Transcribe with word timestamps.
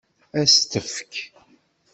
Ad 0.39 0.45
s-t-tefk? 0.51 1.13